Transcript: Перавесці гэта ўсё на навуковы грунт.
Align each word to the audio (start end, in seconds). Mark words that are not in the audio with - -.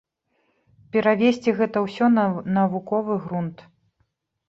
Перавесці 0.95 1.55
гэта 1.61 1.85
ўсё 1.85 2.05
на 2.17 2.25
навуковы 2.59 3.23
грунт. 3.27 3.57